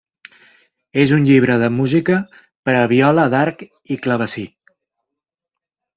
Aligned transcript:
És 1.01 1.13
un 1.17 1.27
llibre 1.27 1.57
de 1.65 1.69
música 1.75 2.17
per 2.69 2.75
a 2.79 2.89
viola 2.95 3.29
d'arc 3.35 3.65
i 3.97 3.99
clavecí. 4.07 4.47